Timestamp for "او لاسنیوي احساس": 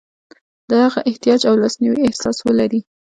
1.49-2.37